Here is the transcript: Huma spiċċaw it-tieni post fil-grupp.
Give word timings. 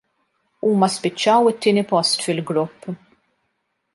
Huma 0.67 0.87
spiċċaw 0.93 1.51
it-tieni 1.51 1.85
post 1.93 2.25
fil-grupp. 2.29 2.91